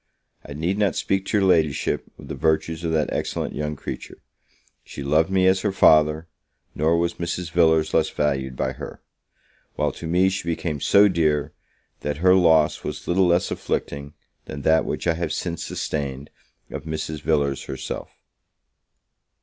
[0.43, 4.17] I need not speak to your Ladyship of the virtues of that excellent young creature.
[4.83, 6.27] She loved me as her father;
[6.73, 7.51] nor was Mrs.
[7.51, 8.99] Villars less valued by her;
[9.75, 11.53] while to me she became so dear,
[11.99, 16.31] that her loss was little less afflicting than that which I have since sustained
[16.71, 17.21] of Mrs.
[17.21, 18.09] Villars herself.